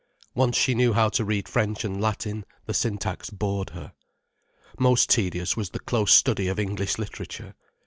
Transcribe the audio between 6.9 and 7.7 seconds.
literature.